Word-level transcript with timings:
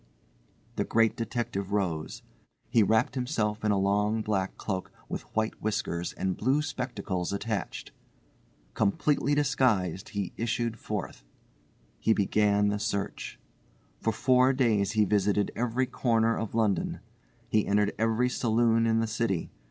The 0.77 0.83
Great 0.83 1.15
Detective 1.15 1.71
rose. 1.71 2.23
He 2.71 2.81
wrapped 2.81 3.13
himself 3.13 3.63
in 3.63 3.69
a 3.69 3.77
long 3.77 4.23
black 4.23 4.57
cloak 4.57 4.91
with 5.07 5.21
white 5.35 5.61
whiskers 5.61 6.13
and 6.13 6.35
blue 6.35 6.63
spectacles 6.63 7.31
attached. 7.31 7.91
Completely 8.73 9.35
disguised, 9.35 10.09
he 10.09 10.33
issued 10.37 10.79
forth. 10.79 11.23
He 11.99 12.13
began 12.13 12.69
the 12.69 12.79
search. 12.79 13.39
For 13.99 14.11
four 14.11 14.53
days 14.53 14.93
he 14.93 15.05
visited 15.05 15.51
every 15.55 15.85
corner 15.85 16.35
of 16.35 16.55
London. 16.55 17.01
He 17.47 17.67
entered 17.67 17.93
every 17.99 18.27
saloon 18.27 18.87
in 18.87 19.01
the 19.01 19.05
city. 19.05 19.51